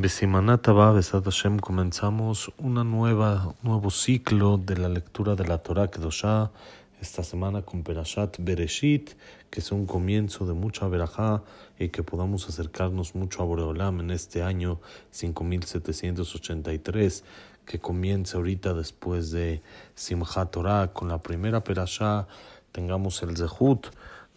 Besimanata 0.00 0.72
Besad 0.92 1.24
Hashem, 1.24 1.58
comenzamos 1.58 2.52
una 2.56 2.84
nueva, 2.84 3.56
nuevo 3.64 3.90
ciclo 3.90 4.56
de 4.56 4.76
la 4.76 4.88
lectura 4.88 5.34
de 5.34 5.44
la 5.44 5.58
Torah 5.58 5.88
Kedoshá, 5.88 6.52
esta 7.00 7.24
semana 7.24 7.62
con 7.62 7.82
Perashat 7.82 8.36
Bereshit, 8.38 9.14
que 9.50 9.58
es 9.58 9.72
un 9.72 9.86
comienzo 9.86 10.46
de 10.46 10.52
mucha 10.52 10.86
verajá 10.86 11.42
y 11.80 11.88
que 11.88 12.04
podamos 12.04 12.48
acercarnos 12.48 13.16
mucho 13.16 13.42
a 13.42 13.44
Boreolam 13.44 13.98
en 13.98 14.12
este 14.12 14.44
año 14.44 14.78
5783, 15.10 17.24
que 17.66 17.80
comienza 17.80 18.36
ahorita 18.36 18.74
después 18.74 19.32
de 19.32 19.62
Simchat 19.96 20.52
Torah, 20.52 20.92
con 20.92 21.08
la 21.08 21.20
primera 21.20 21.64
Perashá, 21.64 22.28
tengamos 22.70 23.20
el 23.24 23.36
Zehut 23.36 23.88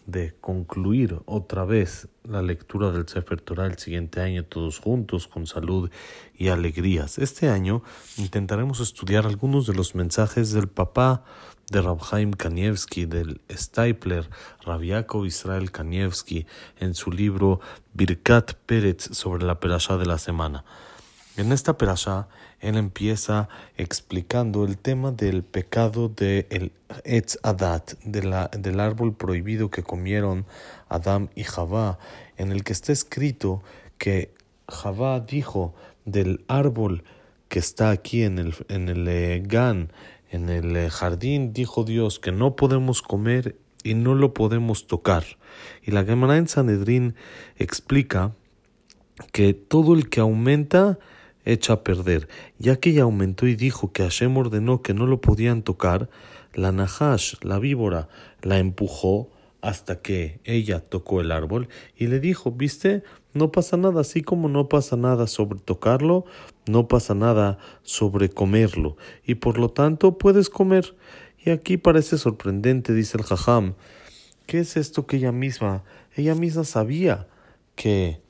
de 0.06 0.34
concluir 0.40 1.20
otra 1.26 1.64
vez 1.64 2.08
la 2.24 2.42
lectura 2.42 2.90
del 2.90 3.08
Sefer 3.08 3.40
Torah 3.40 3.66
el 3.66 3.78
siguiente 3.78 4.20
año 4.20 4.44
todos 4.44 4.78
juntos 4.78 5.26
con 5.26 5.46
salud 5.46 5.90
y 6.36 6.48
alegrías. 6.48 7.18
Este 7.18 7.48
año 7.48 7.82
intentaremos 8.16 8.80
estudiar 8.80 9.26
algunos 9.26 9.66
de 9.66 9.74
los 9.74 9.94
mensajes 9.94 10.52
del 10.52 10.68
papá 10.68 11.24
de 11.70 11.80
Rabhaim 11.80 12.32
Kanievski, 12.32 13.06
del 13.06 13.40
Stapler, 13.50 14.28
Rabiakov 14.64 15.26
Israel 15.26 15.70
Kanievski, 15.70 16.46
en 16.78 16.94
su 16.94 17.10
libro 17.10 17.60
Birkat 17.94 18.54
Peretz 18.66 19.14
sobre 19.16 19.44
la 19.44 19.58
perashá 19.58 19.96
de 19.96 20.06
la 20.06 20.18
semana. 20.18 20.64
En 21.38 21.50
esta 21.50 21.78
perashá, 21.78 22.28
él 22.60 22.76
empieza 22.76 23.48
explicando 23.78 24.66
el 24.66 24.76
tema 24.76 25.12
del 25.12 25.42
pecado 25.42 26.10
de 26.10 26.70
Etz 27.04 27.38
Adat, 27.42 27.94
de 28.04 28.22
la, 28.22 28.48
del 28.48 28.80
árbol 28.80 29.14
prohibido 29.14 29.70
que 29.70 29.82
comieron 29.82 30.44
Adam 30.90 31.28
y 31.34 31.44
Javá, 31.44 31.98
en 32.36 32.52
el 32.52 32.64
que 32.64 32.74
está 32.74 32.92
escrito 32.92 33.62
que 33.96 34.34
Javá 34.68 35.20
dijo 35.20 35.74
del 36.04 36.44
árbol 36.48 37.02
que 37.48 37.58
está 37.58 37.90
aquí 37.90 38.24
en 38.24 38.38
el, 38.38 38.54
en 38.68 38.90
el 38.90 39.08
eh, 39.08 39.42
Gan, 39.46 39.90
en 40.30 40.50
el 40.50 40.76
eh, 40.76 40.90
jardín, 40.90 41.54
dijo 41.54 41.84
Dios 41.84 42.18
que 42.18 42.32
no 42.32 42.56
podemos 42.56 43.00
comer 43.00 43.56
y 43.82 43.94
no 43.94 44.14
lo 44.14 44.34
podemos 44.34 44.86
tocar. 44.86 45.24
Y 45.82 45.92
la 45.92 46.04
Gemara 46.04 46.36
en 46.36 46.46
Sanedrín 46.46 47.14
explica 47.56 48.34
que 49.32 49.54
todo 49.54 49.94
el 49.94 50.10
que 50.10 50.20
aumenta 50.20 50.98
echa 51.44 51.74
a 51.74 51.84
perder. 51.84 52.28
Ya 52.58 52.76
que 52.76 52.90
ella 52.90 53.02
aumentó 53.02 53.46
y 53.46 53.56
dijo 53.56 53.92
que 53.92 54.02
Hashem 54.02 54.36
ordenó 54.36 54.82
que 54.82 54.94
no 54.94 55.06
lo 55.06 55.20
podían 55.20 55.62
tocar, 55.62 56.08
la 56.54 56.72
Nahash, 56.72 57.34
la 57.42 57.58
víbora, 57.58 58.08
la 58.42 58.58
empujó 58.58 59.30
hasta 59.62 60.02
que 60.02 60.40
ella 60.44 60.80
tocó 60.80 61.20
el 61.20 61.32
árbol 61.32 61.68
y 61.96 62.08
le 62.08 62.20
dijo, 62.20 62.50
viste, 62.50 63.04
no 63.32 63.52
pasa 63.52 63.76
nada, 63.76 64.00
así 64.00 64.22
como 64.22 64.48
no 64.48 64.68
pasa 64.68 64.96
nada 64.96 65.26
sobre 65.26 65.60
tocarlo, 65.60 66.24
no 66.66 66.88
pasa 66.88 67.14
nada 67.14 67.58
sobre 67.82 68.28
comerlo, 68.28 68.96
y 69.24 69.36
por 69.36 69.58
lo 69.58 69.70
tanto 69.70 70.18
puedes 70.18 70.50
comer. 70.50 70.94
Y 71.44 71.50
aquí 71.50 71.76
parece 71.76 72.18
sorprendente, 72.18 72.92
dice 72.92 73.18
el 73.18 73.24
Jajam, 73.24 73.74
¿qué 74.46 74.58
es 74.58 74.76
esto 74.76 75.06
que 75.06 75.16
ella 75.16 75.32
misma, 75.32 75.82
ella 76.14 76.34
misma 76.34 76.64
sabía 76.64 77.26
que 77.74 78.20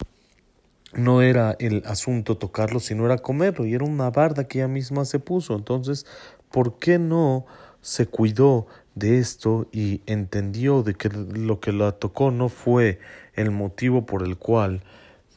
no 0.94 1.22
era 1.22 1.56
el 1.58 1.82
asunto 1.86 2.36
tocarlo, 2.36 2.80
sino 2.80 3.06
era 3.06 3.18
comerlo, 3.18 3.66
y 3.66 3.74
era 3.74 3.84
una 3.84 4.10
barda 4.10 4.44
que 4.44 4.58
ella 4.58 4.68
misma 4.68 5.04
se 5.04 5.18
puso. 5.18 5.54
Entonces, 5.54 6.06
¿por 6.50 6.78
qué 6.78 6.98
no 6.98 7.46
se 7.80 8.06
cuidó 8.06 8.66
de 8.94 9.18
esto 9.18 9.66
y 9.72 10.02
entendió 10.06 10.82
de 10.82 10.94
que 10.94 11.08
lo 11.08 11.60
que 11.60 11.72
la 11.72 11.92
tocó 11.92 12.30
no 12.30 12.48
fue 12.48 13.00
el 13.34 13.50
motivo 13.50 14.06
por 14.06 14.22
el 14.22 14.36
cual 14.36 14.82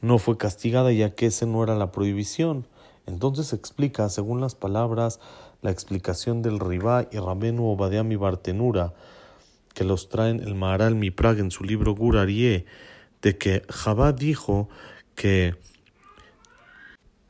no 0.01 0.17
fue 0.17 0.37
castigada, 0.37 0.91
ya 0.91 1.15
que 1.15 1.27
ese 1.27 1.45
no 1.45 1.63
era 1.63 1.75
la 1.75 1.91
prohibición? 1.91 2.67
Entonces 3.05 3.53
explica, 3.53 4.09
según 4.09 4.41
las 4.41 4.55
palabras, 4.55 5.19
la 5.61 5.71
explicación 5.71 6.41
del 6.41 6.59
Ribá 6.59 7.07
y 7.11 7.17
Rabenu 7.17 7.65
Obadiah 7.67 8.03
mi 8.03 8.15
Bartenura, 8.15 8.93
que 9.73 9.83
los 9.83 10.09
traen 10.09 10.41
el 10.41 10.55
Maharal 10.55 10.95
Miprag 10.95 11.39
en 11.39 11.51
su 11.51 11.63
libro 11.63 11.95
Gurarie, 11.95 12.65
de 13.21 13.37
que 13.37 13.63
Jabá 13.69 14.11
dijo 14.11 14.69
que 15.15 15.55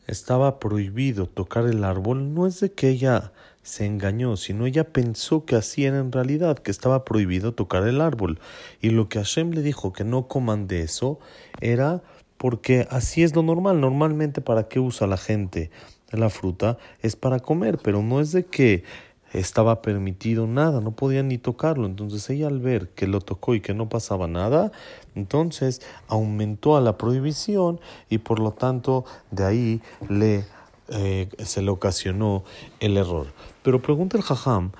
estaba 0.07 0.59
prohibido 0.59 1.27
tocar 1.27 1.65
el 1.65 1.83
árbol 1.83 2.33
no 2.33 2.45
es 2.45 2.59
de 2.59 2.71
que 2.71 2.89
ella 2.89 3.31
se 3.63 3.85
engañó, 3.85 4.37
sino 4.37 4.67
ella 4.67 4.83
pensó 4.83 5.45
que 5.45 5.55
así 5.55 5.85
era 5.85 5.97
en 5.97 6.11
realidad, 6.11 6.59
que 6.59 6.69
estaba 6.69 7.03
prohibido 7.03 7.53
tocar 7.53 7.87
el 7.87 7.99
árbol. 7.99 8.39
Y 8.79 8.91
lo 8.91 9.09
que 9.09 9.17
Hashem 9.17 9.51
le 9.51 9.63
dijo 9.63 9.91
que 9.91 10.03
no 10.03 10.27
coman 10.27 10.67
de 10.67 10.83
eso 10.83 11.19
era 11.61 12.03
porque 12.37 12.87
así 12.91 13.23
es 13.23 13.35
lo 13.35 13.41
normal. 13.41 13.81
Normalmente, 13.81 14.41
¿para 14.41 14.67
qué 14.67 14.79
usa 14.79 15.07
la 15.07 15.17
gente 15.17 15.71
la 16.11 16.29
fruta? 16.29 16.77
Es 17.01 17.15
para 17.15 17.39
comer, 17.39 17.79
pero 17.81 18.03
no 18.03 18.21
es 18.21 18.31
de 18.31 18.45
que 18.45 18.83
estaba 19.33 19.81
permitido 19.81 20.47
nada, 20.47 20.81
no 20.81 20.91
podía 20.91 21.23
ni 21.23 21.37
tocarlo. 21.37 21.85
Entonces 21.85 22.29
ella 22.29 22.47
al 22.47 22.59
ver 22.59 22.89
que 22.89 23.07
lo 23.07 23.21
tocó 23.21 23.55
y 23.55 23.61
que 23.61 23.73
no 23.73 23.89
pasaba 23.89 24.27
nada, 24.27 24.71
entonces 25.15 25.81
aumentó 26.07 26.77
a 26.77 26.81
la 26.81 26.97
prohibición 26.97 27.79
y 28.09 28.19
por 28.19 28.39
lo 28.39 28.51
tanto 28.51 29.05
de 29.31 29.45
ahí 29.45 29.81
le, 30.09 30.45
eh, 30.89 31.29
se 31.39 31.61
le 31.61 31.71
ocasionó 31.71 32.43
el 32.79 32.97
error. 32.97 33.27
Pero 33.63 33.81
pregunta 33.81 34.17
el 34.17 34.23
jajam 34.23 34.71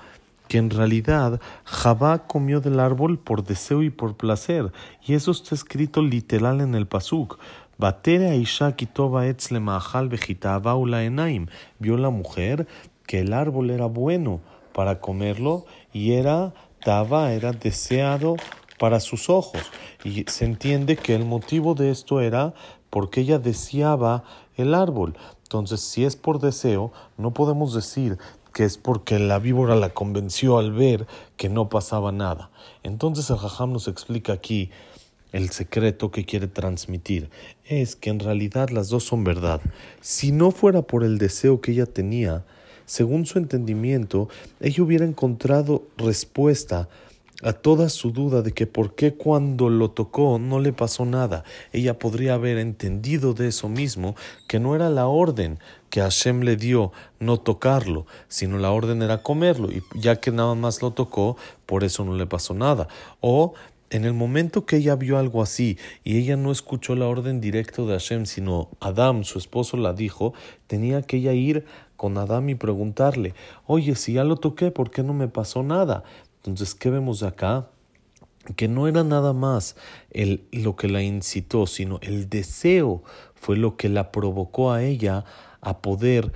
que 0.48 0.58
en 0.58 0.70
realidad 0.70 1.40
Jabá 1.64 2.26
comió 2.26 2.60
del 2.60 2.78
árbol 2.78 3.18
por 3.18 3.42
deseo 3.42 3.82
y 3.82 3.90
por 3.90 4.16
placer, 4.16 4.72
y 5.04 5.14
eso 5.14 5.32
está 5.32 5.56
escrito 5.56 6.02
literal 6.02 6.60
en 6.60 6.74
el 6.74 6.86
pasuk. 6.86 7.38
Batere 7.78 8.30
Aisha 8.30 8.74
Kitoba 8.74 9.26
Etzle 9.26 9.60
Mahal 9.60 10.10
Enaim. 10.10 11.48
Vio 11.78 11.98
la 11.98 12.08
mujer 12.08 12.66
que 13.06 13.20
el 13.20 13.32
árbol 13.32 13.70
era 13.70 13.86
bueno 13.86 14.40
para 14.72 15.00
comerlo 15.00 15.64
y 15.92 16.12
era 16.12 16.52
daba, 16.84 17.32
era 17.32 17.52
deseado 17.52 18.36
para 18.78 19.00
sus 19.00 19.30
ojos. 19.30 19.60
Y 20.04 20.24
se 20.28 20.44
entiende 20.44 20.96
que 20.96 21.14
el 21.14 21.24
motivo 21.24 21.74
de 21.74 21.90
esto 21.90 22.20
era 22.20 22.54
porque 22.90 23.22
ella 23.22 23.38
deseaba 23.38 24.24
el 24.56 24.74
árbol. 24.74 25.16
Entonces, 25.42 25.80
si 25.80 26.04
es 26.04 26.16
por 26.16 26.40
deseo, 26.40 26.92
no 27.16 27.32
podemos 27.32 27.74
decir 27.74 28.18
que 28.52 28.64
es 28.64 28.78
porque 28.78 29.18
la 29.18 29.38
víbora 29.38 29.76
la 29.76 29.90
convenció 29.90 30.58
al 30.58 30.72
ver 30.72 31.06
que 31.36 31.50
no 31.50 31.68
pasaba 31.68 32.10
nada. 32.10 32.50
Entonces 32.82 33.28
el 33.28 33.36
Jajam 33.36 33.72
nos 33.72 33.86
explica 33.86 34.32
aquí 34.32 34.70
el 35.32 35.50
secreto 35.50 36.10
que 36.10 36.24
quiere 36.24 36.46
transmitir. 36.46 37.28
Es 37.66 37.96
que 37.96 38.08
en 38.08 38.18
realidad 38.18 38.70
las 38.70 38.88
dos 38.88 39.04
son 39.04 39.24
verdad. 39.24 39.60
Si 40.00 40.32
no 40.32 40.52
fuera 40.52 40.80
por 40.80 41.04
el 41.04 41.18
deseo 41.18 41.60
que 41.60 41.72
ella 41.72 41.84
tenía, 41.84 42.46
según 42.86 43.26
su 43.26 43.38
entendimiento, 43.38 44.28
ella 44.60 44.82
hubiera 44.82 45.04
encontrado 45.04 45.82
respuesta 45.98 46.88
a 47.42 47.52
toda 47.52 47.88
su 47.88 48.12
duda 48.12 48.42
de 48.42 48.52
que 48.52 48.66
por 48.66 48.94
qué 48.94 49.14
cuando 49.14 49.68
lo 49.68 49.90
tocó 49.90 50.38
no 50.38 50.58
le 50.58 50.72
pasó 50.72 51.04
nada. 51.04 51.44
Ella 51.72 51.98
podría 51.98 52.34
haber 52.34 52.58
entendido 52.58 53.34
de 53.34 53.48
eso 53.48 53.68
mismo 53.68 54.16
que 54.48 54.58
no 54.58 54.74
era 54.74 54.88
la 54.88 55.06
orden 55.06 55.58
que 55.90 56.00
Hashem 56.00 56.40
le 56.40 56.56
dio 56.56 56.92
no 57.20 57.38
tocarlo, 57.38 58.06
sino 58.28 58.58
la 58.58 58.70
orden 58.70 59.02
era 59.02 59.22
comerlo, 59.22 59.70
y 59.70 59.82
ya 59.94 60.16
que 60.16 60.30
nada 60.30 60.54
más 60.54 60.82
lo 60.82 60.92
tocó, 60.92 61.36
por 61.66 61.84
eso 61.84 62.04
no 62.04 62.14
le 62.14 62.26
pasó 62.26 62.54
nada. 62.54 62.88
O 63.20 63.54
en 63.90 64.04
el 64.04 64.14
momento 64.14 64.66
que 64.66 64.76
ella 64.76 64.96
vio 64.96 65.16
algo 65.16 65.42
así 65.42 65.78
y 66.02 66.18
ella 66.18 66.36
no 66.36 66.50
escuchó 66.50 66.96
la 66.96 67.06
orden 67.06 67.40
directa 67.40 67.82
de 67.82 67.92
Hashem, 67.92 68.26
sino 68.26 68.68
Adam, 68.80 69.22
su 69.24 69.38
esposo, 69.38 69.76
la 69.76 69.92
dijo, 69.92 70.34
tenía 70.66 71.02
que 71.02 71.18
ella 71.18 71.32
ir 71.32 71.64
con 71.96 72.18
Adam 72.18 72.48
y 72.48 72.54
preguntarle, 72.54 73.34
oye, 73.66 73.94
si 73.94 74.14
ya 74.14 74.24
lo 74.24 74.36
toqué, 74.36 74.70
¿por 74.70 74.90
qué 74.90 75.02
no 75.02 75.12
me 75.12 75.28
pasó 75.28 75.62
nada? 75.62 76.04
Entonces, 76.38 76.74
¿qué 76.74 76.90
vemos 76.90 77.22
acá? 77.22 77.68
Que 78.54 78.68
no 78.68 78.86
era 78.86 79.02
nada 79.02 79.32
más 79.32 79.76
el, 80.10 80.44
lo 80.52 80.76
que 80.76 80.88
la 80.88 81.02
incitó, 81.02 81.66
sino 81.66 81.98
el 82.02 82.28
deseo 82.28 83.02
fue 83.34 83.56
lo 83.56 83.76
que 83.76 83.88
la 83.88 84.12
provocó 84.12 84.72
a 84.72 84.84
ella 84.84 85.24
a 85.60 85.78
poder 85.78 86.32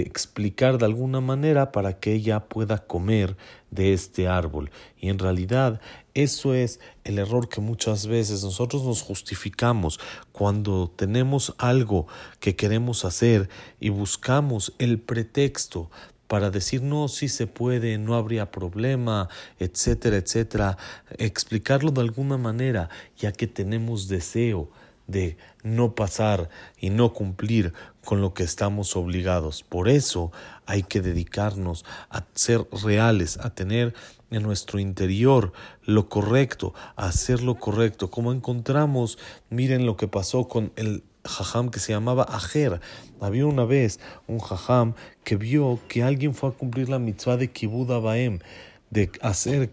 explicar 0.00 0.78
de 0.78 0.86
alguna 0.86 1.20
manera 1.20 1.72
para 1.72 1.98
que 1.98 2.12
ella 2.12 2.40
pueda 2.40 2.78
comer 2.86 3.36
de 3.70 3.92
este 3.92 4.28
árbol. 4.28 4.70
Y 4.98 5.08
en 5.08 5.18
realidad 5.18 5.80
eso 6.14 6.54
es 6.54 6.80
el 7.04 7.18
error 7.18 7.48
que 7.48 7.60
muchas 7.60 8.06
veces 8.06 8.44
nosotros 8.44 8.84
nos 8.84 9.02
justificamos 9.02 9.98
cuando 10.32 10.88
tenemos 10.94 11.54
algo 11.58 12.06
que 12.40 12.56
queremos 12.56 13.04
hacer 13.04 13.48
y 13.80 13.88
buscamos 13.88 14.72
el 14.78 15.00
pretexto 15.00 15.90
para 16.26 16.50
decir 16.50 16.82
no, 16.82 17.08
si 17.08 17.28
se 17.28 17.46
puede, 17.46 17.98
no 17.98 18.14
habría 18.14 18.50
problema, 18.50 19.28
etcétera, 19.58 20.16
etcétera, 20.16 20.78
explicarlo 21.18 21.90
de 21.90 22.00
alguna 22.00 22.38
manera, 22.38 22.88
ya 23.16 23.32
que 23.32 23.46
tenemos 23.46 24.08
deseo 24.08 24.70
de 25.06 25.36
no 25.62 25.94
pasar 25.94 26.48
y 26.78 26.90
no 26.90 27.12
cumplir 27.12 27.72
con 28.04 28.20
lo 28.20 28.34
que 28.34 28.42
estamos 28.42 28.96
obligados. 28.96 29.62
Por 29.62 29.88
eso 29.88 30.32
hay 30.66 30.82
que 30.82 31.00
dedicarnos 31.00 31.84
a 32.10 32.24
ser 32.34 32.66
reales, 32.84 33.38
a 33.38 33.50
tener 33.50 33.94
en 34.30 34.42
nuestro 34.42 34.78
interior 34.78 35.52
lo 35.82 36.08
correcto, 36.08 36.74
a 36.96 37.06
hacer 37.06 37.42
lo 37.42 37.56
correcto. 37.56 38.10
Como 38.10 38.32
encontramos, 38.32 39.18
miren 39.50 39.86
lo 39.86 39.96
que 39.96 40.08
pasó 40.08 40.48
con 40.48 40.72
el 40.76 41.04
jajam 41.24 41.70
que 41.70 41.80
se 41.80 41.92
llamaba 41.92 42.24
Ajer. 42.24 42.80
Había 43.20 43.46
una 43.46 43.64
vez 43.64 44.00
un 44.26 44.38
jajam 44.38 44.94
que 45.24 45.36
vio 45.36 45.80
que 45.88 46.02
alguien 46.02 46.34
fue 46.34 46.50
a 46.50 46.52
cumplir 46.52 46.88
la 46.88 46.98
mitzvah 46.98 47.36
de 47.36 47.50
Kibud 47.50 47.90
Abaem 47.90 48.40
de 48.90 49.10
hacer 49.22 49.72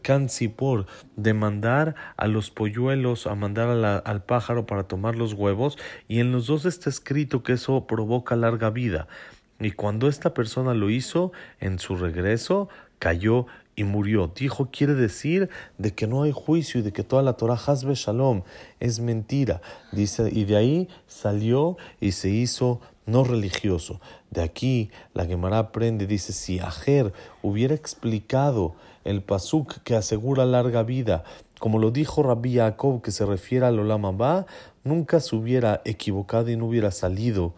por 0.55 0.87
de 1.15 1.33
mandar 1.33 1.95
a 2.17 2.27
los 2.27 2.49
polluelos, 2.49 3.27
a 3.27 3.35
mandar 3.35 3.69
al 4.05 4.23
pájaro 4.23 4.65
para 4.65 4.83
tomar 4.83 5.15
los 5.15 5.33
huevos, 5.33 5.77
y 6.07 6.19
en 6.19 6.31
los 6.31 6.47
dos 6.47 6.65
está 6.65 6.89
escrito 6.89 7.43
que 7.43 7.53
eso 7.53 7.85
provoca 7.87 8.35
larga 8.35 8.69
vida. 8.69 9.07
Y 9.59 9.71
cuando 9.71 10.07
esta 10.07 10.33
persona 10.33 10.73
lo 10.73 10.89
hizo, 10.89 11.31
en 11.59 11.77
su 11.77 11.95
regreso, 11.95 12.67
cayó 12.97 13.45
y 13.75 13.83
murió. 13.83 14.31
Dijo, 14.35 14.69
quiere 14.71 14.95
decir 14.95 15.49
de 15.77 15.93
que 15.93 16.07
no 16.07 16.23
hay 16.23 16.31
juicio 16.31 16.79
y 16.79 16.83
de 16.83 16.91
que 16.91 17.03
toda 17.03 17.21
la 17.21 17.33
Torah 17.33 17.59
Hasbe 17.65 17.93
Shalom 17.95 18.43
es 18.79 18.99
mentira. 18.99 19.61
Dice, 19.91 20.29
y 20.31 20.45
de 20.45 20.55
ahí 20.57 20.89
salió 21.07 21.77
y 21.99 22.13
se 22.13 22.29
hizo 22.29 22.81
no 23.05 23.23
religioso. 23.23 23.99
De 24.29 24.41
aquí 24.41 24.91
la 25.13 25.25
Gemara 25.25 25.59
aprende, 25.59 26.07
dice, 26.07 26.33
si 26.33 26.59
Ajer 26.59 27.13
hubiera 27.41 27.75
explicado 27.75 28.75
el 29.03 29.21
pasuk 29.21 29.79
que 29.83 29.95
asegura 29.95 30.45
larga 30.45 30.83
vida, 30.83 31.23
como 31.59 31.79
lo 31.79 31.91
dijo 31.91 32.23
Rabbi 32.23 32.55
Jacob 32.55 33.01
que 33.01 33.11
se 33.11 33.25
refiere 33.25 33.65
al 33.65 33.79
Olam 33.79 34.05
Abba, 34.05 34.45
nunca 34.83 35.19
se 35.19 35.35
hubiera 35.35 35.81
equivocado 35.85 36.49
y 36.49 36.57
no 36.57 36.65
hubiera 36.65 36.91
salido 36.91 37.53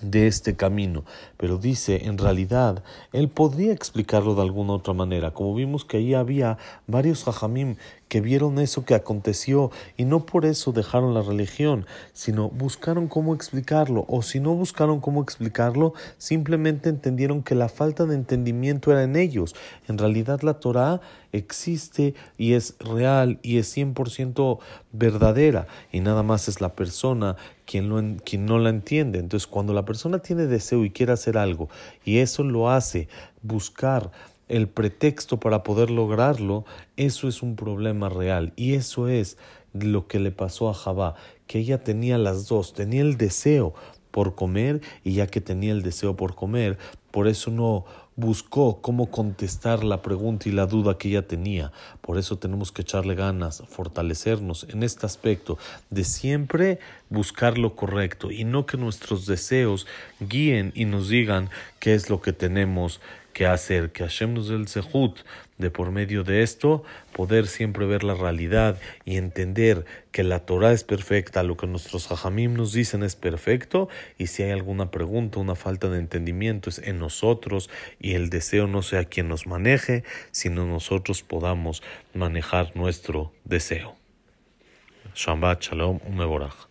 de 0.00 0.26
este 0.26 0.56
camino. 0.56 1.04
Pero 1.36 1.58
dice, 1.58 2.06
en 2.06 2.18
realidad, 2.18 2.82
él 3.12 3.28
podría 3.28 3.72
explicarlo 3.72 4.34
de 4.34 4.42
alguna 4.42 4.74
otra 4.74 4.94
manera. 4.94 5.32
Como 5.32 5.54
vimos 5.54 5.84
que 5.84 5.98
ahí 5.98 6.14
había 6.14 6.58
varios 6.86 7.26
hajamim 7.26 7.76
que 8.08 8.20
vieron 8.20 8.58
eso 8.58 8.84
que 8.84 8.94
aconteció 8.94 9.70
y 9.96 10.04
no 10.04 10.26
por 10.26 10.46
eso 10.46 10.72
dejaron 10.72 11.14
la 11.14 11.22
religión, 11.22 11.86
sino 12.12 12.48
buscaron 12.48 13.08
cómo 13.08 13.34
explicarlo, 13.34 14.04
o 14.08 14.22
si 14.22 14.38
no 14.38 14.54
buscaron 14.54 15.00
cómo 15.00 15.22
explicarlo, 15.22 15.92
simplemente 16.18 16.88
entendieron 16.88 17.42
que 17.42 17.54
la 17.54 17.68
falta 17.68 18.06
de 18.06 18.14
entendimiento 18.14 18.92
era 18.92 19.02
en 19.02 19.16
ellos. 19.16 19.54
En 19.88 19.98
realidad 19.98 20.42
la 20.42 20.54
Torah 20.54 21.00
existe 21.32 22.14
y 22.38 22.52
es 22.52 22.76
real 22.78 23.38
y 23.42 23.58
es 23.58 23.76
100% 23.76 24.58
verdadera 24.92 25.66
y 25.92 26.00
nada 26.00 26.22
más 26.22 26.48
es 26.48 26.60
la 26.60 26.74
persona 26.74 27.36
quien, 27.66 27.88
lo, 27.88 28.00
quien 28.24 28.46
no 28.46 28.58
la 28.58 28.70
entiende. 28.70 29.18
Entonces 29.18 29.46
cuando 29.46 29.74
la 29.74 29.84
persona 29.84 30.20
tiene 30.20 30.46
deseo 30.46 30.84
y 30.84 30.90
quiere 30.90 31.12
hacer 31.12 31.25
algo 31.34 31.68
y 32.04 32.18
eso 32.18 32.42
lo 32.44 32.70
hace 32.70 33.08
buscar 33.42 34.10
el 34.48 34.68
pretexto 34.68 35.40
para 35.40 35.62
poder 35.62 35.90
lograrlo, 35.90 36.64
eso 36.96 37.28
es 37.28 37.42
un 37.42 37.56
problema 37.56 38.08
real. 38.08 38.52
Y 38.56 38.74
eso 38.74 39.08
es 39.08 39.38
lo 39.72 40.06
que 40.06 40.20
le 40.20 40.30
pasó 40.30 40.68
a 40.68 40.74
Jabá, 40.74 41.14
que 41.46 41.58
ella 41.58 41.82
tenía 41.82 42.18
las 42.18 42.48
dos, 42.48 42.72
tenía 42.72 43.02
el 43.02 43.16
deseo 43.16 43.74
por 44.16 44.34
comer 44.34 44.80
y 45.04 45.12
ya 45.12 45.26
que 45.26 45.42
tenía 45.42 45.72
el 45.72 45.82
deseo 45.82 46.16
por 46.16 46.34
comer, 46.34 46.78
por 47.10 47.28
eso 47.28 47.50
no 47.50 47.84
buscó 48.16 48.80
cómo 48.80 49.10
contestar 49.10 49.84
la 49.84 50.00
pregunta 50.00 50.48
y 50.48 50.52
la 50.52 50.64
duda 50.64 50.96
que 50.96 51.08
ella 51.08 51.28
tenía. 51.28 51.70
Por 52.00 52.16
eso 52.16 52.38
tenemos 52.38 52.72
que 52.72 52.80
echarle 52.80 53.14
ganas, 53.14 53.62
fortalecernos 53.68 54.68
en 54.70 54.82
este 54.82 55.04
aspecto 55.04 55.58
de 55.90 56.04
siempre 56.04 56.78
buscar 57.10 57.58
lo 57.58 57.76
correcto 57.76 58.30
y 58.30 58.44
no 58.44 58.64
que 58.64 58.78
nuestros 58.78 59.26
deseos 59.26 59.86
guíen 60.18 60.72
y 60.74 60.86
nos 60.86 61.10
digan 61.10 61.50
qué 61.78 61.92
es 61.92 62.08
lo 62.08 62.22
que 62.22 62.32
tenemos 62.32 63.02
que 63.36 63.44
hacer, 63.44 63.90
que 63.92 64.02
Hashem 64.02 64.34
el 64.38 64.66
sehut 64.66 65.18
de 65.58 65.70
por 65.70 65.90
medio 65.90 66.24
de 66.24 66.42
esto 66.42 66.84
poder 67.12 67.48
siempre 67.48 67.84
ver 67.84 68.02
la 68.02 68.14
realidad 68.14 68.80
y 69.04 69.18
entender 69.18 69.84
que 70.10 70.24
la 70.24 70.38
Torah 70.46 70.72
es 70.72 70.84
perfecta, 70.84 71.42
lo 71.42 71.58
que 71.58 71.66
nuestros 71.66 72.10
hajamim 72.10 72.54
nos 72.54 72.72
dicen 72.72 73.02
es 73.02 73.14
perfecto 73.14 73.90
y 74.16 74.28
si 74.28 74.42
hay 74.42 74.52
alguna 74.52 74.90
pregunta, 74.90 75.38
una 75.38 75.54
falta 75.54 75.90
de 75.90 75.98
entendimiento 75.98 76.70
es 76.70 76.78
en 76.78 76.98
nosotros 76.98 77.68
y 78.00 78.14
el 78.14 78.30
deseo 78.30 78.68
no 78.68 78.80
sea 78.80 79.04
quien 79.04 79.28
nos 79.28 79.46
maneje, 79.46 80.02
sino 80.30 80.64
nosotros 80.64 81.22
podamos 81.22 81.82
manejar 82.14 82.74
nuestro 82.74 83.34
deseo. 83.44 83.96
Shabbat 85.14 85.60
Shalom 85.60 86.00
Umeborach. 86.06 86.65